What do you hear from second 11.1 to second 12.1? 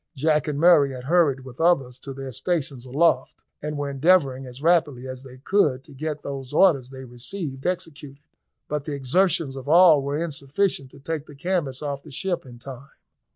the canvas off the